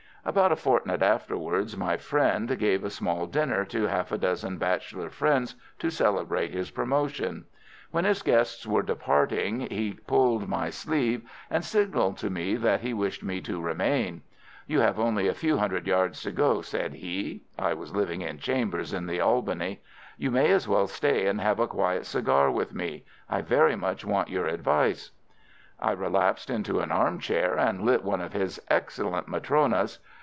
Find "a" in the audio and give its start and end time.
0.51-0.55, 2.83-2.91, 4.11-4.19, 15.27-15.33, 21.59-21.65